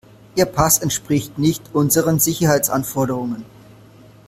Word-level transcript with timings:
Ihr 0.33 0.47
Pass 0.47 0.79
entspricht 0.79 1.37
nicht 1.37 1.75
unseren 1.75 2.19
Sicherheitsanforderungen. 2.19 3.45